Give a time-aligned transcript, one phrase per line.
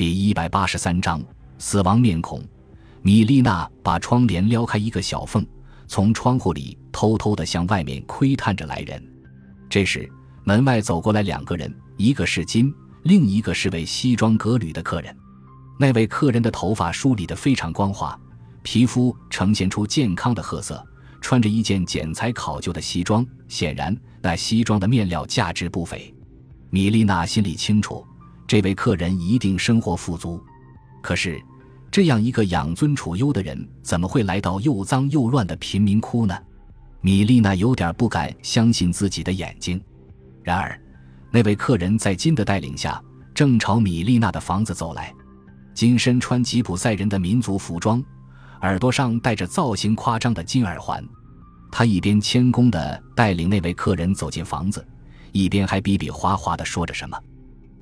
[0.00, 1.22] 第一百八十三章
[1.58, 2.42] 死亡面孔。
[3.02, 5.46] 米丽娜把窗帘撩开一个小缝，
[5.86, 8.98] 从窗户里偷偷地向外面窥探着来人。
[9.68, 10.10] 这时，
[10.42, 15.14] 门外走过来两个人，一个是金，另一个是位西装革履的客人。
[15.78, 18.18] 那位客人的头发梳理得非常光滑，
[18.62, 20.82] 皮肤呈现出健康的褐色，
[21.20, 26.10] 穿着一件剪裁考究的西装，显然那西装的面料价值不菲。
[26.70, 28.02] 米丽娜心里清楚，
[28.50, 30.42] 这位客人一定生活富足。
[31.00, 31.40] 可是，
[31.88, 36.36] 这样一个养尊处优的人，怎么会来到又脏又乱的贫民窟呢？
[37.00, 39.80] 米丽娜有点不敢相信自己的眼睛。
[40.42, 40.76] 然而，
[41.30, 43.00] 那位客人在金的带领下，
[43.32, 45.14] 正朝米丽娜的房子走来。
[45.72, 48.02] 金身穿吉普赛人的民族服装，
[48.62, 51.00] 耳朵上戴着造型夸张的金耳环。
[51.70, 54.84] 他一边谦恭地带领那位客人走进房子，
[55.30, 57.16] 一边还比比划划地说着什么。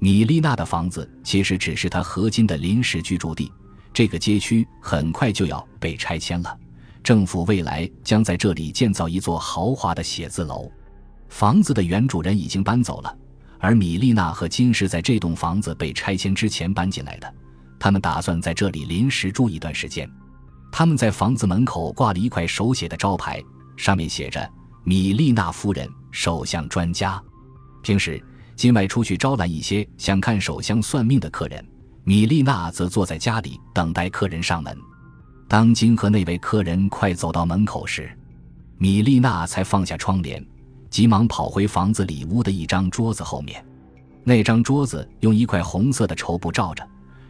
[0.00, 3.52] 米丽娜的房子其实只是他和金的临时居住地，
[3.92, 6.56] 这个街区很快就要被拆迁了。
[7.02, 10.70] 政府未来将在这里建造一座豪华的写字楼，
[11.28, 13.16] 房子的原主人已经搬走了，
[13.58, 17.34] 而米丽娜和金是在这栋房子被拆迁之前搬进来的。
[17.80, 20.08] 他们打算在这里临时住一段时间。
[20.70, 23.42] 他们在房子门口挂了一块手写的招牌，
[23.76, 24.48] 上面写着
[24.84, 27.20] “米丽娜夫人，首相专家”。
[27.80, 28.22] 平时
[28.58, 31.64] 金外出去招揽一些想看手相算命的客人，
[32.02, 34.76] 米丽娜则坐在家里等待客人上门。
[35.46, 38.10] 当金和那位客人快走到门口时，
[38.76, 40.44] 米丽娜才放下窗帘，
[40.90, 43.64] 急忙跑回房子里屋的一张桌子后面。
[44.24, 46.84] 那张桌子用一块红色的绸布罩着，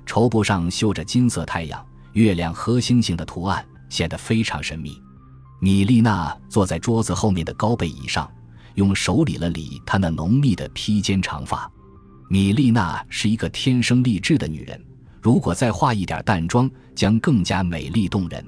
[0.07, 1.85] 绸布上绣着金色太阳、
[2.15, 4.99] 月亮和星星的图案，显得非常神秘。
[5.61, 8.27] 米丽娜坐在桌子后面的高背椅上，
[8.79, 11.69] 用手理了理她那浓密的披肩长发。
[12.31, 14.81] 米丽娜是一个天生丽质的女人。
[15.21, 18.45] 如果再化一点淡妆，将更加美丽动人。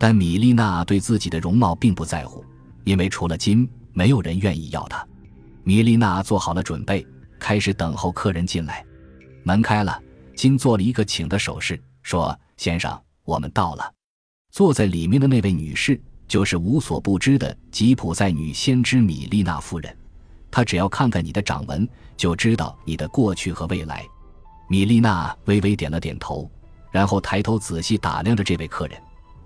[0.00, 2.44] 但米丽娜对自己的容貌并不在乎，
[2.82, 5.06] 因为除了金，没有人愿意要她。
[5.62, 7.06] 米丽娜做好了准备，
[7.38, 8.84] 开始等候客人进来。
[9.44, 9.96] 门开了，
[10.34, 13.92] 金做了一个请的手势，说：“先生，我们到了。”
[14.50, 19.96] 坐在里面的那位女士，就是无所不知的吉普赛女先知米丽娜夫人。
[20.50, 24.04] 她只要看看你的掌纹，就知道你的过去和未来。
[24.68, 26.50] 米丽娜微微点了点头，
[26.90, 28.98] 然后抬头仔细打量着这位客人。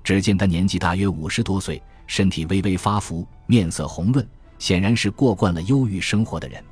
[0.04, 4.24] 只见他年纪大约五十多岁，身体微微发福，面色红润，
[4.58, 6.62] 显然是过惯了忧郁生活的人。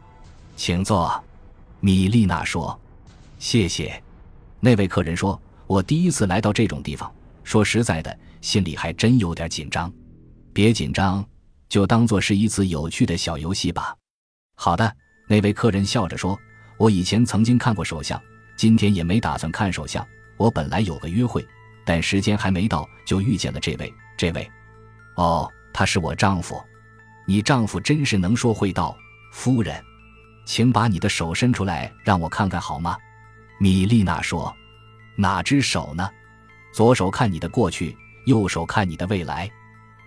[0.56, 1.12] 请坐，
[1.81, 2.78] 米丽娜说。
[3.38, 4.00] 谢谢。
[4.60, 7.12] 那位客人说：“我第一次来到这种地方，
[7.44, 9.93] 说实在的，心里还真有点紧张。
[10.53, 11.25] 别紧张，
[11.69, 13.94] 就当做是一次有趣的小游戏吧。”
[14.56, 14.97] 好的，
[15.28, 16.38] 那位客人笑着说
[16.78, 18.21] ：“我以前曾经看过手相。”
[18.56, 20.06] 今天也没打算看手相，
[20.37, 21.44] 我本来有个约会，
[21.84, 23.93] 但时间还没到，就遇见了这位。
[24.16, 24.49] 这位，
[25.16, 26.62] 哦，他是我丈夫。
[27.27, 28.97] 你丈夫真是能说会道，
[29.33, 29.83] 夫人，
[30.47, 32.97] 请把你的手伸出来，让我看看好吗？
[33.59, 34.54] 米丽娜说
[35.19, 36.09] ：“哪只手呢？
[36.74, 37.96] 左手看你的过去，
[38.26, 39.48] 右手看你的未来。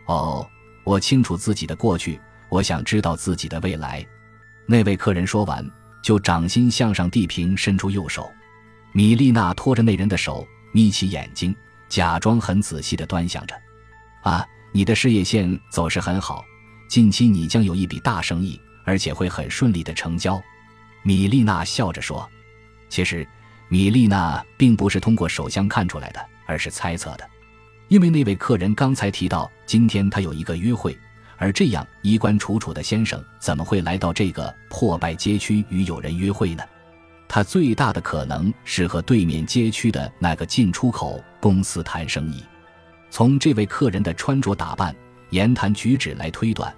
[0.05, 0.45] 哦，
[0.83, 2.19] 我清楚自己的过去，
[2.49, 4.05] 我想知道自己的未来。”
[4.67, 5.65] 那位客人说完。
[6.03, 8.31] 就掌心向上递平，伸出右手。
[8.93, 11.53] 米丽娜拖着那人的手，眯起眼睛，
[11.89, 13.53] 假装很仔细地端详着。
[14.21, 16.45] 啊，你的事业线走势很好，
[16.87, 20.41] 近期你将有一笔大生意，而且会很顺利的成交。
[21.03, 22.29] 米丽娜笑着说
[22.87, 23.27] ：“其实，
[23.67, 27.29] 米丽娜并不是通过手相看出来的，而是猜测的，
[27.89, 30.97] 因为那位客人刚才提到今天他有一个约会。”
[31.39, 36.63] 而这样衣冠楚楚的先生，怎么会来到这个破败街区与友人约会呢？
[37.27, 42.43] 他最大的可能是和对面街区的那个进出口公司谈生意。
[43.11, 44.95] 从这位客人的穿着打扮、
[45.29, 46.73] 言谈举止来推断，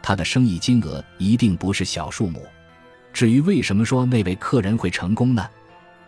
[0.00, 2.46] 他的生意金额一定不是小数目。
[3.12, 5.44] 至于为什么说那位客人会成功呢？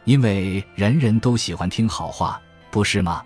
[0.04, 2.40] 因为人人都喜欢听好话，
[2.70, 3.22] 不是吗？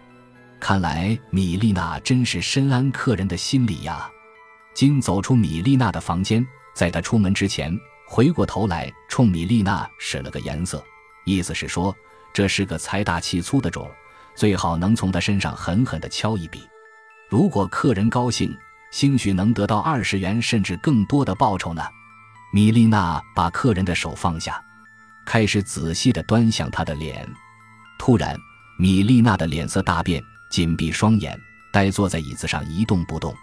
[0.60, 4.10] 看来米丽娜真是深谙客人的心理呀。
[4.74, 7.76] 金走出米丽娜的房间，在她出门之前，
[8.06, 10.84] 回过头来冲米丽娜使了个颜色，
[11.24, 11.94] 意思是说
[12.32, 13.90] 这是个财大气粗的种，
[14.34, 16.62] 最好能从她身上狠狠地敲一笔。
[17.28, 18.56] 如果客人高兴，
[18.90, 21.82] 兴许能得到二十元甚至更多的报酬呢。
[22.52, 24.62] 米丽娜把客人的手放下，
[25.24, 27.28] 开始仔细地端详他的脸。
[27.98, 28.36] 突然，
[28.80, 31.38] 米丽娜的脸色大变，紧闭双眼，
[31.70, 33.34] 呆坐在椅子上一动不动。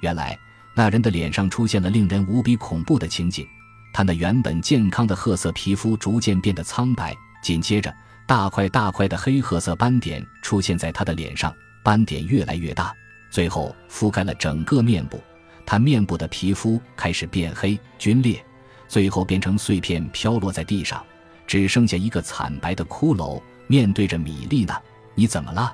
[0.00, 0.38] 原来。
[0.72, 3.46] 那人的脸上出现了令人无比恐怖的情景，
[3.92, 7.92] 他那原本健康的褐色皮肤逐渐变得苍白，紧接着
[8.24, 12.94] 大块大块的黑褐色斑点出现在他的脸上，斑点越来越大，
[13.30, 15.20] 最后覆盖了整个面部。
[15.66, 18.42] 他面部的皮肤开始变黑、皲裂，
[18.86, 21.04] 最后变成碎片飘落在地上，
[21.48, 23.42] 只剩下一个惨白的骷髅。
[23.70, 24.82] 面对着米莉娜，
[25.14, 25.72] 你怎么了？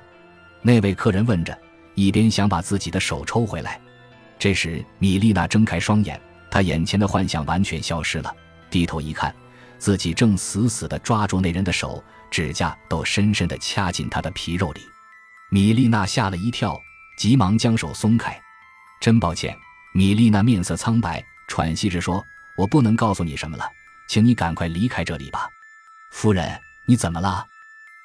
[0.61, 1.59] 那位客人问着，
[1.95, 3.81] 一边想把自己的手抽回来。
[4.37, 6.21] 这时，米莉娜睁开双眼，
[6.51, 8.31] 她眼前的幻象完全消失了。
[8.69, 9.35] 低头一看，
[9.79, 14.81] 自己正死死地抓住那人的手，指甲都深深地掐进他的皮肉里。
[15.49, 16.79] 米莉娜吓了一跳，
[17.17, 18.39] 急忙将手松开。
[19.01, 19.57] 真抱歉。
[19.95, 22.23] 米莉娜面色苍白，喘息着说
[22.59, 23.67] ：“我不能告诉你什么了，
[24.07, 25.49] 请你赶快离开这里吧。”
[26.13, 27.43] 夫人，你怎么了？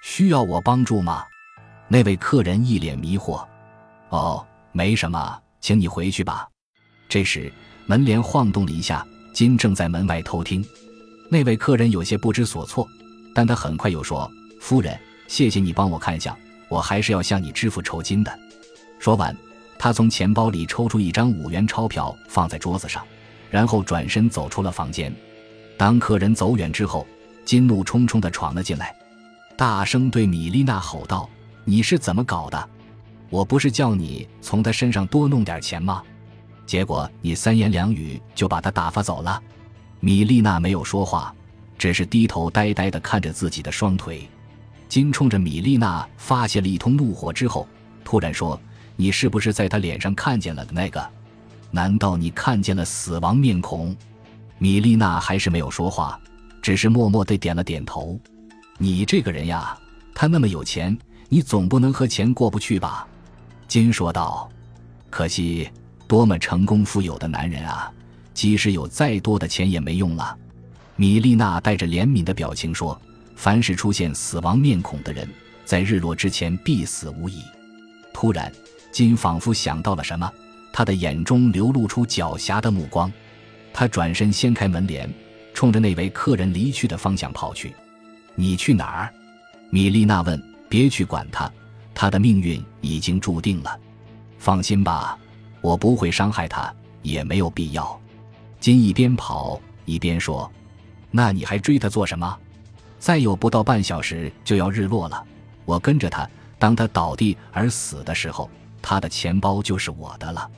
[0.03, 1.25] 需要我帮助吗？
[1.89, 3.43] 那位客人一脸迷惑。
[4.11, 6.47] “哦，没什么，请你回去吧。”
[7.09, 7.51] 这时
[7.87, 10.65] 门帘晃动了一下，金正在门外偷听。
[11.31, 12.87] 那位客人有些不知所措，
[13.35, 16.37] 但他很快又说：“夫人，谢谢你帮我看相，
[16.69, 18.39] 我还是要向你支付酬金的。”
[18.99, 19.35] 说完。
[19.79, 23.05] 他从钱包里抽出一张五元钞票，放在桌子上，
[23.51, 25.13] 然后转身走出了房间。
[25.77, 27.05] 当客人走远之后，
[27.45, 28.95] 金怒冲冲地闯了进来，
[29.63, 31.31] 大声对米丽娜吼道
[31.65, 32.69] ：“你是怎么搞的？
[33.31, 36.03] 我不是叫你从他身上多弄点钱吗？
[36.67, 39.41] 结果你三言两语就把他打发走了。”
[40.03, 41.33] 米丽娜没有说话，
[41.79, 44.29] 只是低头呆呆地看着自己的双腿。
[44.89, 47.65] 金冲着米丽娜发泄了一通怒火之后，
[48.03, 48.61] 突然说。
[48.97, 51.09] 你是不是在他脸上看见了的那个？
[51.71, 53.97] 难道你看见了死亡面孔？
[54.59, 56.21] 米丽娜还是没有说话，
[56.61, 58.19] 只是默默地点了点头。
[58.79, 59.79] 你这个人呀，
[60.15, 60.97] 他那么有钱，
[61.29, 63.07] 你总不能和钱过不去吧？
[63.69, 64.49] 金说道。
[65.09, 65.71] 可惜，
[66.09, 67.93] 多么成功富有的男人啊，
[68.33, 70.37] 即使有再多的钱也没用了。
[70.97, 73.01] 米丽娜带着怜悯的表情说
[73.37, 75.29] ：“凡是出现死亡面孔的人，
[75.65, 77.43] 在日落之前必死无疑。”
[78.13, 78.51] 突然。
[78.91, 80.31] 金仿佛想到了什么，
[80.71, 83.11] 他的眼中流露出狡黠的目光。
[83.73, 85.11] 他转身掀开门帘，
[85.55, 87.75] 冲着那位客人离去的方向跑去。
[88.35, 89.15] “你去哪儿？”
[89.71, 90.43] 米丽娜问。
[90.69, 91.53] “别去管他，
[91.95, 93.79] 他的命运已经注定了。
[94.39, 95.19] 放心吧，
[95.61, 98.01] 我不会伤害他，也没有必要。”
[98.59, 100.51] 金一边跑一边说。
[101.11, 102.39] “那你还追他做什么？
[102.99, 105.23] 再有不到半小时就要日落了，
[105.67, 106.27] 我跟着他，
[106.59, 108.49] 当他倒地而死的时候。”
[108.81, 110.51] 他的钱包就是我的了，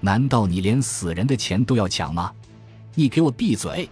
[0.00, 2.30] 难道你连死人的钱都要抢吗？
[2.94, 3.88] 你给我闭嘴！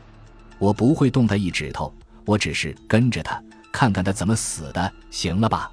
[0.59, 1.91] 我不会动他一指头，
[2.25, 5.71] 我只是跟着他，看看他怎么死的，行了吧？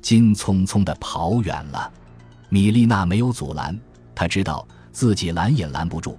[0.00, 1.92] 金匆匆地跑远了，
[2.48, 3.78] 米丽娜没有阻拦，
[4.14, 6.16] 她知道自己拦也拦不住。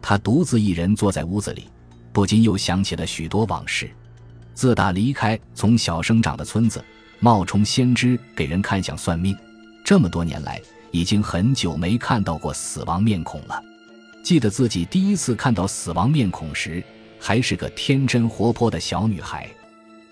[0.00, 1.68] 她独自一人坐在屋子里，
[2.12, 3.90] 不禁又想起了许多往事。
[4.54, 6.82] 自打离开从小生长的村子，
[7.18, 9.36] 冒充先知给人看相算命。
[9.84, 10.60] 这么多年来，
[10.90, 13.62] 已经很久没看到过死亡面孔了。
[14.22, 16.82] 记得自己第一次看到死亡面孔时，
[17.20, 19.48] 还是个天真活泼的小女孩。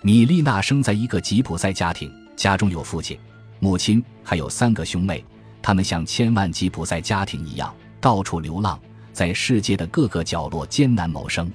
[0.02, 3.18] 米丽娜生在一个吉普赛家庭，家中有父亲、
[3.58, 5.24] 母亲，还有三个兄妹。
[5.62, 8.78] 他们像千万吉普赛家庭一样，到处流浪，
[9.12, 11.50] 在世界的各个角落艰难谋生。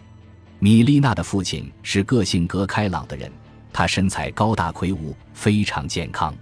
[0.60, 3.32] 米丽娜的父亲是个性格开朗的人，
[3.72, 6.34] 他身材高大魁梧，非常健康。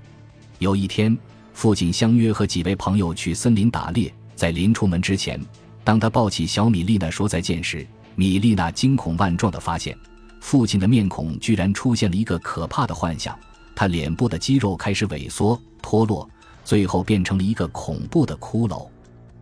[0.60, 1.18] 有一天。
[1.54, 5.40] 父亲相约和几位朋友去森林打猎，在临出门之前，
[5.84, 9.98] 当他抱起小米丽娜说再见时，米丽娜惊恐万状地发现，
[10.40, 13.38] 父亲的面孔居然出现了一个可怕的幻象，
[13.76, 16.30] 他脸部的肌肉开始萎缩脱落，
[16.64, 18.88] 最后变成了一个恐怖的骷髅。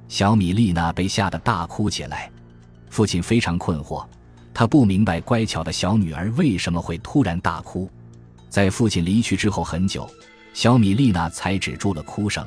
[0.08, 2.32] 小米丽娜被吓得大哭起来，
[2.90, 4.06] 父亲非常困惑，
[4.54, 7.90] 他不明白乖巧的小女儿为什么会突然大哭。
[8.50, 10.10] 在父亲离去之后很久。
[10.52, 12.46] 小米丽娜才止住了哭声，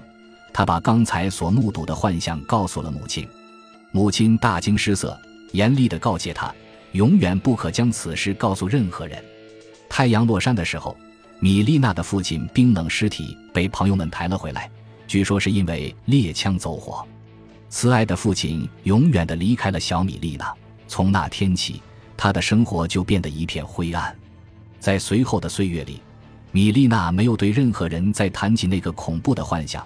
[0.53, 3.27] 她把刚才所目睹的幻象告诉了母亲。
[3.93, 5.19] 母亲大惊失色，
[5.53, 6.53] 严厉地告诫她，
[6.93, 9.23] 永远不可将此事告诉任何人。
[9.89, 10.97] 太阳落山的时候，
[11.39, 14.71] 米丽娜的父亲冰冷尸体被朋友们抬了回来，
[15.07, 17.07] 据说是因为猎枪走火。
[17.69, 20.53] 慈爱的父亲永远地离开了小米丽娜，
[20.89, 21.81] 从那天起，
[22.17, 24.15] 她的生活就变得一片灰暗。
[24.81, 26.01] 在随后的岁月里。
[26.55, 29.83] 米丽娜没有对任何人再谈起那个恐怖的幻想，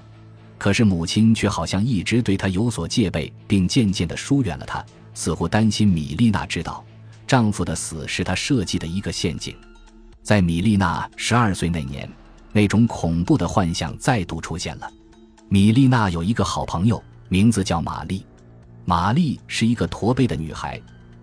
[0.58, 4.84] 可是母亲却好像一直对她有所戒备，并渐渐地疏远了她，
[5.16, 6.84] 似乎担心米丽娜知道
[7.26, 9.56] 丈夫的死是她设计的一个陷阱。
[10.22, 12.08] 在米丽娜十二岁那年，
[12.52, 14.88] 那种恐怖的幻象再度出现了。
[15.48, 18.24] 米丽娜有一个好朋友，名字叫玛丽。
[18.84, 20.80] 玛丽是一个驼背的女孩，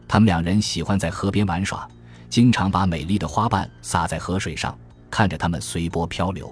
[0.07, 1.87] 他们两人喜欢在河边玩耍，
[2.29, 4.75] 经常把美丽的花瓣洒在河水上。
[5.11, 6.51] 看着它们随波漂流。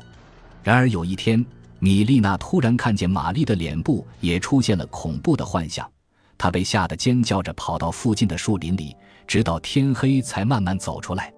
[0.62, 1.44] 然而有一天，
[1.80, 5.90] 米丽娜突然看见玛丽的脸部也出现了恐怖的幻象，
[6.42, 11.32] 他被吓得尖叫着跑到附近的树林里，直到天黑才慢慢走出来。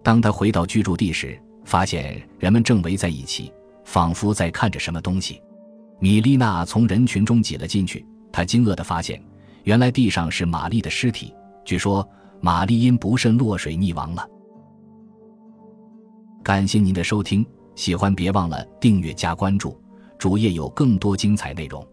[0.00, 3.52] 当他回到居住地时，发现人们正围在一起，
[3.84, 5.42] 仿佛在看着什么东西。
[5.98, 9.20] 米丽娜从人群中挤了进去，她惊愕地发现，
[9.64, 11.34] 原来地上是玛丽的尸体。
[11.64, 12.08] 据说
[12.40, 14.24] 玛丽因不慎落水溺亡了。
[16.44, 17.44] 感谢您的收听，
[17.74, 19.76] 喜欢别忘了订阅加关注，
[20.16, 21.84] 主页有更多精彩内容。